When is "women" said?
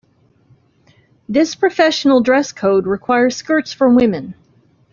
3.87-4.33